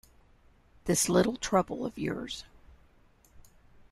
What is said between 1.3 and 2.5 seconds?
trouble of yours.